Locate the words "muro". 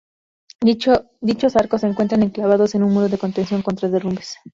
2.91-3.07